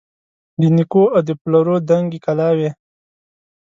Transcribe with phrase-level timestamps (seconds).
[0.61, 2.69] د نیکو او د پلرو دنګي کلاوي